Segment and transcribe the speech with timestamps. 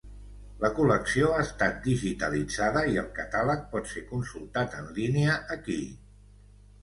[0.61, 5.77] La col·lecció ha estat digitalitzada i el catàleg pot ser consultat en línia aquí.